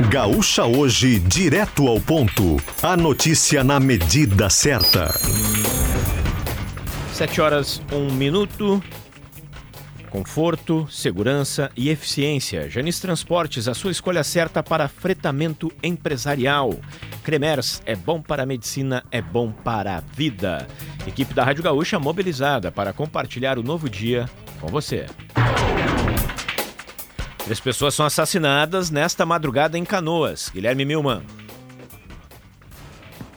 [0.00, 2.56] Gaúcha Hoje, direto ao ponto.
[2.82, 5.08] A notícia na medida certa.
[7.12, 8.82] Sete horas, um minuto.
[10.10, 12.68] Conforto, segurança e eficiência.
[12.68, 16.74] Janis Transportes, a sua escolha certa para fretamento empresarial.
[17.22, 20.66] Cremers, é bom para a medicina, é bom para a vida.
[21.06, 24.28] Equipe da Rádio Gaúcha mobilizada para compartilhar o novo dia
[24.60, 25.06] com você.
[27.44, 30.48] Três pessoas são assassinadas nesta madrugada em Canoas.
[30.48, 31.22] Guilherme Milman.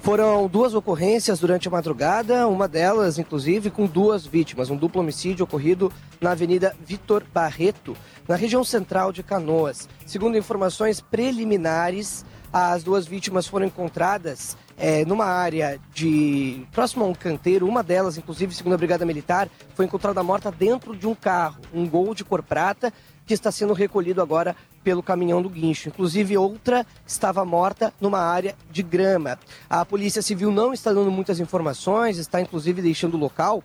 [0.00, 4.70] Foram duas ocorrências durante a madrugada, uma delas, inclusive, com duas vítimas.
[4.70, 7.96] Um duplo homicídio ocorrido na Avenida Vitor Barreto,
[8.28, 9.88] na região central de Canoas.
[10.06, 17.14] Segundo informações preliminares, as duas vítimas foram encontradas é, numa área de próximo a um
[17.14, 17.66] canteiro.
[17.66, 21.88] Uma delas, inclusive, segundo a Brigada Militar, foi encontrada morta dentro de um carro, um
[21.88, 22.92] Gol de cor prata,
[23.24, 24.54] que está sendo recolhido agora
[24.84, 25.88] pelo caminhão do guincho.
[25.88, 29.38] Inclusive, outra estava morta numa área de grama.
[29.68, 33.64] A Polícia Civil não está dando muitas informações, está inclusive deixando o local,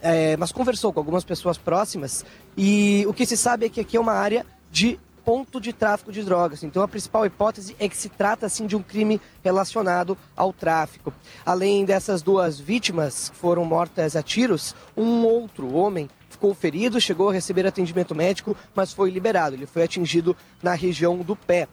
[0.00, 2.24] é, mas conversou com algumas pessoas próximas
[2.56, 6.12] e o que se sabe é que aqui é uma área de ponto de tráfico
[6.12, 6.62] de drogas.
[6.62, 11.12] Então a principal hipótese é que se trata assim de um crime relacionado ao tráfico.
[11.44, 17.28] Além dessas duas vítimas que foram mortas a tiros, um outro homem ficou ferido, chegou
[17.28, 19.54] a receber atendimento médico, mas foi liberado.
[19.54, 21.68] Ele foi atingido na região do pé.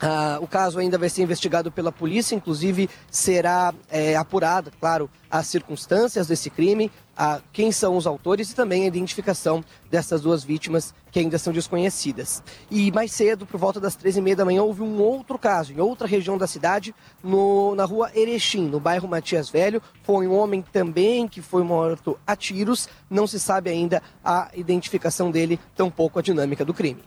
[0.00, 5.48] Ah, o caso ainda vai ser investigado pela polícia, inclusive será é, apurada, claro, as
[5.48, 10.94] circunstâncias desse crime, a, quem são os autores e também a identificação dessas duas vítimas
[11.10, 12.44] que ainda são desconhecidas.
[12.70, 15.72] E mais cedo, por volta das três e meia da manhã, houve um outro caso
[15.72, 19.82] em outra região da cidade, no, na rua Erechim, no bairro Matias Velho.
[20.04, 22.88] Foi um homem também que foi morto a tiros.
[23.10, 27.02] Não se sabe ainda a identificação dele, tampouco a dinâmica do crime.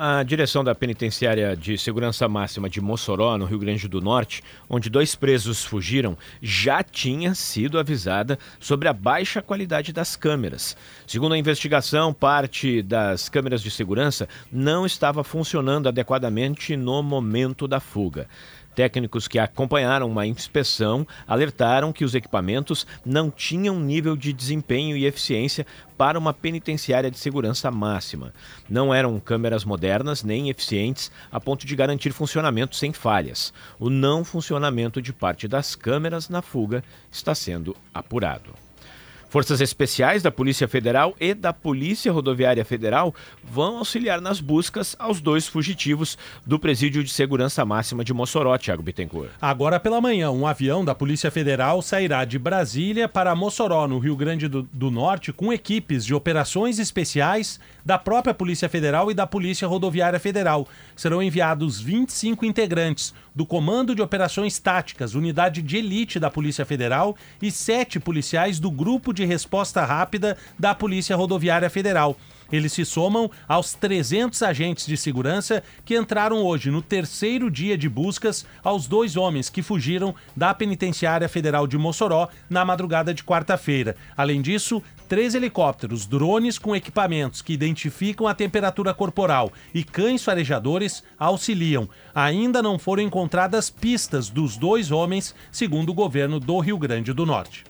[0.00, 4.88] A direção da Penitenciária de Segurança Máxima de Mossoró, no Rio Grande do Norte, onde
[4.88, 10.76] dois presos fugiram, já tinha sido avisada sobre a baixa qualidade das câmeras.
[11.04, 17.80] Segundo a investigação, parte das câmeras de segurança não estava funcionando adequadamente no momento da
[17.80, 18.28] fuga.
[18.78, 25.04] Técnicos que acompanharam uma inspeção alertaram que os equipamentos não tinham nível de desempenho e
[25.04, 25.66] eficiência
[25.96, 28.32] para uma penitenciária de segurança máxima.
[28.70, 33.52] Não eram câmeras modernas nem eficientes a ponto de garantir funcionamento sem falhas.
[33.80, 38.67] O não funcionamento de parte das câmeras na fuga está sendo apurado.
[39.28, 45.20] Forças especiais da Polícia Federal e da Polícia Rodoviária Federal vão auxiliar nas buscas aos
[45.20, 46.16] dois fugitivos
[46.46, 49.30] do Presídio de Segurança Máxima de Mossoró, Tiago Bittencourt.
[49.40, 54.16] Agora pela manhã, um avião da Polícia Federal sairá de Brasília para Mossoró, no Rio
[54.16, 59.26] Grande do, do Norte, com equipes de operações especiais da própria Polícia Federal e da
[59.26, 60.66] Polícia Rodoviária Federal.
[60.96, 67.16] Serão enviados 25 integrantes do Comando de Operações Táticas, unidade de elite da Polícia Federal,
[67.40, 72.16] e sete policiais do Grupo de Resposta Rápida da Polícia Rodoviária Federal.
[72.50, 77.88] Eles se somam aos 300 agentes de segurança que entraram hoje no terceiro dia de
[77.88, 83.96] buscas aos dois homens que fugiram da Penitenciária Federal de Mossoró na madrugada de quarta-feira.
[84.16, 91.02] Além disso, três helicópteros, drones com equipamentos que identificam a temperatura corporal e cães farejadores
[91.18, 91.88] auxiliam.
[92.14, 97.26] Ainda não foram encontradas pistas dos dois homens, segundo o governo do Rio Grande do
[97.26, 97.64] Norte.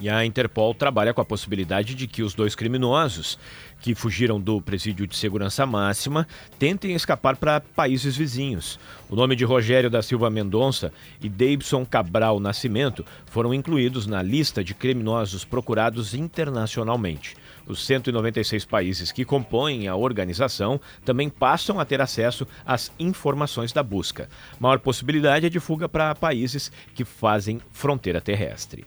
[0.00, 3.38] E a Interpol trabalha com a possibilidade de que os dois criminosos
[3.80, 6.26] que fugiram do presídio de segurança máxima
[6.58, 8.80] tentem escapar para países vizinhos.
[9.10, 10.90] O nome de Rogério da Silva Mendonça
[11.22, 17.36] e Davidson Cabral Nascimento foram incluídos na lista de criminosos procurados internacionalmente.
[17.66, 23.82] Os 196 países que compõem a organização também passam a ter acesso às informações da
[23.82, 24.30] busca.
[24.58, 28.86] Maior possibilidade é de fuga para países que fazem fronteira terrestre.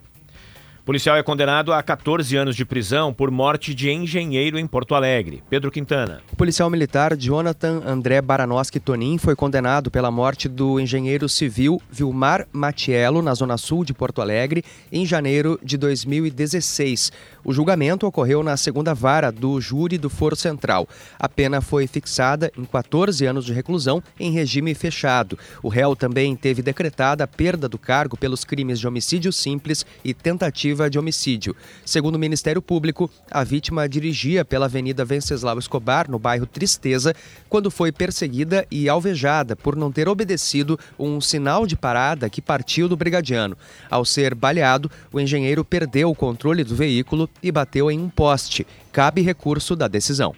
[0.86, 5.42] Policial é condenado a 14 anos de prisão por morte de engenheiro em Porto Alegre.
[5.50, 6.22] Pedro Quintana.
[6.30, 12.50] O policial militar Jonathan André Baranoski Tonin foi condenado pela morte do engenheiro civil Vilmar
[12.52, 14.62] Matiello, na zona sul de Porto Alegre,
[14.92, 17.14] em janeiro de 2016.
[17.46, 20.86] O julgamento ocorreu na segunda vara do júri do Foro Central.
[21.18, 25.40] A pena foi fixada em 14 anos de reclusão em regime fechado.
[25.62, 30.14] O réu também teve decretada a perda do cargo pelos crimes de homicídio simples e
[30.14, 31.56] tentativa tentativa de homicídio.
[31.86, 37.16] Segundo o Ministério Público, a vítima dirigia pela Avenida Venceslau Escobar, no bairro Tristeza,
[37.48, 42.90] quando foi perseguida e alvejada por não ter obedecido um sinal de parada que partiu
[42.90, 43.56] do brigadiano.
[43.90, 48.66] Ao ser baleado, o engenheiro perdeu o controle do veículo e bateu em um poste.
[48.92, 50.36] Cabe recurso da decisão.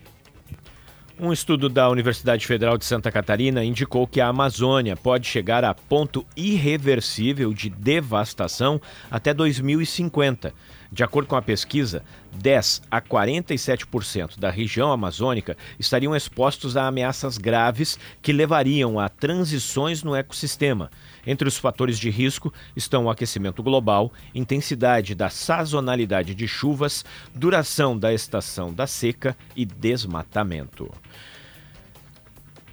[1.18, 5.74] Um estudo da Universidade Federal de Santa Catarina indicou que a Amazônia pode chegar a
[5.74, 10.54] ponto irreversível de devastação até 2050.
[10.92, 12.04] De acordo com a pesquisa,
[12.34, 20.04] 10 a 47% da região amazônica estariam expostos a ameaças graves que levariam a transições
[20.04, 20.92] no ecossistema.
[21.26, 27.04] Entre os fatores de risco estão o aquecimento global, intensidade da sazonalidade de chuvas,
[27.34, 30.92] duração da estação da seca e desmatamento.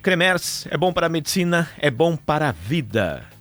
[0.03, 3.31] Cremers é bom para a medicina, é bom para a vida.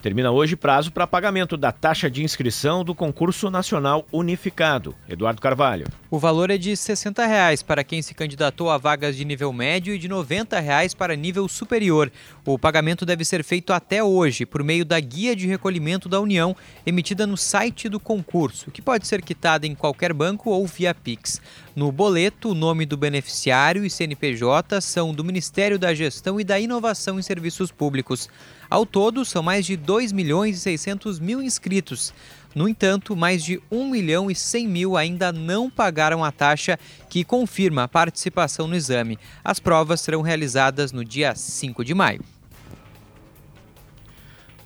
[0.00, 4.94] Termina hoje prazo para pagamento da taxa de inscrição do concurso nacional unificado.
[5.08, 5.88] Eduardo Carvalho.
[6.08, 9.92] O valor é de 60 reais para quem se candidatou a vagas de nível médio
[9.92, 12.12] e de 90 reais para nível superior.
[12.46, 16.54] O pagamento deve ser feito até hoje por meio da guia de recolhimento da União,
[16.86, 21.42] emitida no site do concurso, que pode ser quitada em qualquer banco ou via Pix.
[21.78, 26.58] No boleto, o nome do beneficiário e CNPJ são do Ministério da Gestão e da
[26.58, 28.28] Inovação em Serviços Públicos.
[28.68, 32.12] Ao todo, são mais de 2 milhões e 600 mil inscritos.
[32.52, 36.76] No entanto, mais de 1 milhão e 100 mil ainda não pagaram a taxa
[37.08, 39.16] que confirma a participação no exame.
[39.44, 42.24] As provas serão realizadas no dia 5 de maio.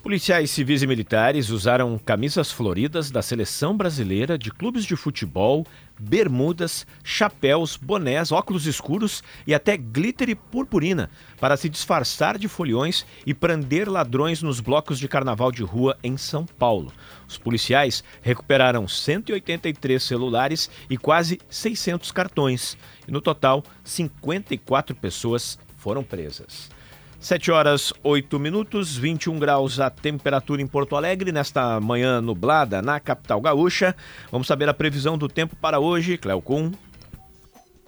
[0.03, 5.65] Policiais civis e militares usaram camisas floridas da seleção brasileira de clubes de futebol,
[5.97, 11.09] bermudas, chapéus, bonés, óculos escuros e até glitter e purpurina
[11.39, 16.17] para se disfarçar de foliões e prender ladrões nos blocos de carnaval de rua em
[16.17, 16.91] São Paulo.
[17.25, 22.77] Os policiais recuperaram 183 celulares e quase 600 cartões.
[23.07, 26.69] E no total, 54 pessoas foram presas.
[27.23, 32.99] 7 horas 8 minutos, 21 graus a temperatura em Porto Alegre, nesta manhã nublada na
[32.99, 33.95] capital gaúcha.
[34.29, 36.73] Vamos saber a previsão do tempo para hoje, Cleocum.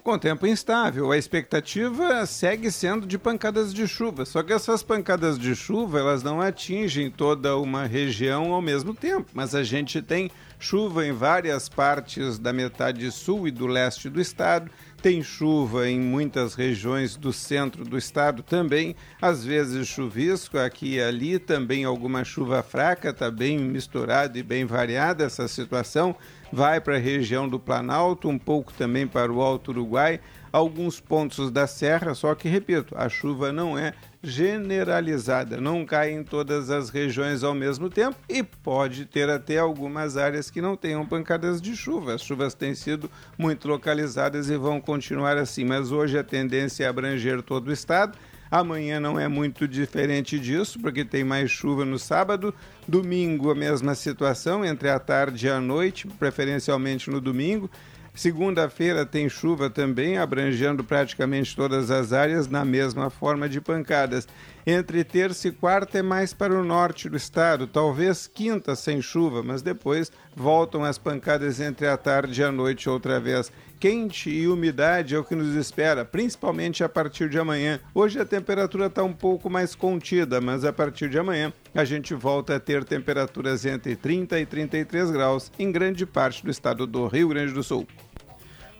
[0.01, 4.23] Com tempo instável, a expectativa segue sendo de pancadas de chuva.
[4.23, 9.31] Só que essas pancadas de chuva, elas não atingem toda uma região ao mesmo tempo,
[9.33, 14.21] mas a gente tem chuva em várias partes da metade sul e do leste do
[14.21, 14.71] estado
[15.05, 20.99] tem chuva em muitas regiões do centro do estado também, às vezes chuvisco aqui e
[20.99, 26.15] ali, também alguma chuva fraca, está bem misturada e bem variada essa situação.
[26.51, 30.19] Vai para a região do Planalto, um pouco também para o Alto Uruguai,
[30.51, 33.93] alguns pontos da serra, só que, repito, a chuva não é
[34.25, 40.17] generalizada, não cai em todas as regiões ao mesmo tempo e pode ter até algumas
[40.17, 42.15] áreas que não tenham pancadas de chuva.
[42.15, 46.87] As chuvas têm sido muito localizadas e vão continuar assim, mas hoje a tendência é
[46.87, 48.17] abranger todo o estado.
[48.49, 52.53] Amanhã não é muito diferente disso, porque tem mais chuva no sábado.
[52.87, 57.69] Domingo, a mesma situação, entre a tarde e a noite, preferencialmente no domingo.
[58.15, 64.25] Segunda-feira tem chuva também, abrangendo praticamente todas as áreas na mesma forma de pancadas.
[64.67, 69.43] Entre terça e quarta é mais para o norte do estado, talvez quinta sem chuva,
[69.43, 73.51] mas depois voltam as pancadas entre a tarde e a noite outra vez.
[73.79, 77.79] Quente e umidade é o que nos espera, principalmente a partir de amanhã.
[77.93, 82.15] Hoje a temperatura está um pouco mais contida, mas a partir de amanhã a gente
[82.15, 87.05] volta a ter temperaturas entre 30 e 33 graus em grande parte do estado do
[87.05, 87.87] Rio Grande do Sul.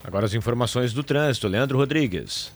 [0.03, 1.47] Agora as informações do trânsito.
[1.47, 2.51] Leandro Rodrigues.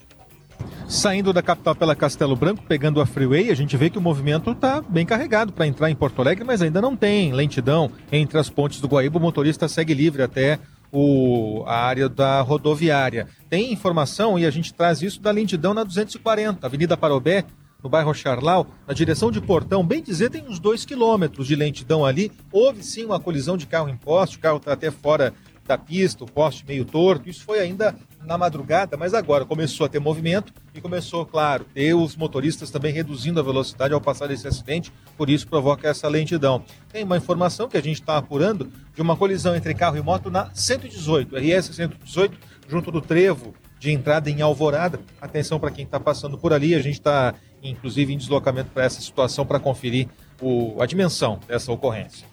[0.88, 4.52] Saindo da capital pela Castelo Branco, pegando a freeway, a gente vê que o movimento
[4.52, 8.50] está bem carregado para entrar em Porto Alegre, mas ainda não tem lentidão entre as
[8.50, 9.20] pontes do Guaíba.
[9.20, 10.60] O motorista segue livre até
[10.92, 13.28] o, a área da rodoviária.
[13.50, 17.46] Tem informação e a gente traz isso da lentidão na 240, Avenida Parobé,
[17.84, 22.04] no bairro Charlau, na direção de Portão, bem dizer, tem uns dois quilômetros de lentidão
[22.04, 22.32] ali.
[22.52, 25.34] Houve sim uma colisão de carro em poste, o carro está até fora
[25.70, 27.30] da pista, o poste meio torto.
[27.30, 27.96] Isso foi ainda
[28.26, 32.92] na madrugada, mas agora começou a ter movimento e começou, claro, ter os motoristas também
[32.92, 36.64] reduzindo a velocidade ao passar esse acidente, por isso provoca essa lentidão.
[36.92, 40.32] Tem uma informação que a gente está apurando de uma colisão entre carro e moto
[40.32, 45.00] na 118, RS 118, junto do trevo de entrada em Alvorada.
[45.22, 49.02] Atenção para quem está passando por ali, a gente está inclusive em deslocamento para essa
[49.02, 50.08] situação para conferir
[50.42, 52.26] o, a dimensão dessa ocorrência.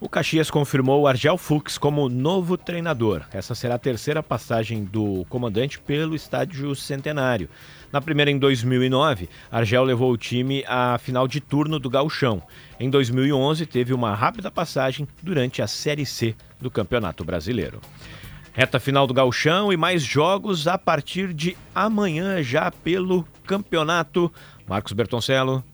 [0.00, 3.22] O Caxias confirmou Argel Fux como novo treinador.
[3.32, 7.48] Essa será a terceira passagem do comandante pelo estádio Centenário.
[7.90, 12.40] Na primeira, em 2009, Argel levou o time à final de turno do Gauchão.
[12.78, 17.80] Em 2011, teve uma rápida passagem durante a Série C do Campeonato Brasileiro.
[18.52, 24.32] Reta final do Gauchão e mais jogos a partir de amanhã já pelo campeonato.
[24.64, 25.64] Marcos Bertoncello.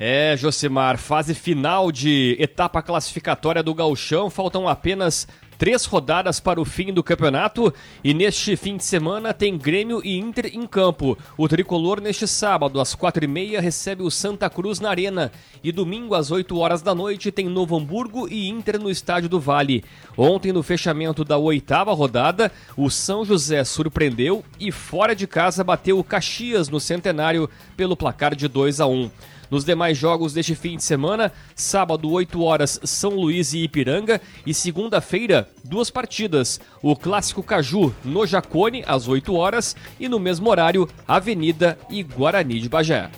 [0.00, 5.26] É, Josimar, fase final de etapa classificatória do Gauchão, faltam apenas
[5.58, 7.74] três rodadas para o fim do campeonato
[8.04, 11.18] e neste fim de semana tem Grêmio e Inter em campo.
[11.36, 15.32] O tricolor neste sábado às quatro e meia recebe o Santa Cruz na Arena
[15.64, 19.40] e domingo às 8 horas da noite tem Novo Hamburgo e Inter no Estádio do
[19.40, 19.82] Vale.
[20.16, 25.98] Ontem no fechamento da oitava rodada, o São José surpreendeu e fora de casa bateu
[25.98, 29.10] o Caxias no Centenário pelo placar de 2 a 1.
[29.50, 34.52] Nos demais jogos deste fim de semana, sábado 8 horas São Luís e Ipiranga e
[34.52, 36.60] segunda-feira duas partidas.
[36.82, 42.60] O clássico Caju no Jacone às 8 horas e no mesmo horário Avenida e Guarani
[42.60, 43.10] de Bagé.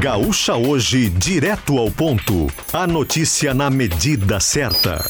[0.00, 2.46] Gaúcha hoje, direto ao ponto.
[2.72, 5.04] A notícia na medida certa.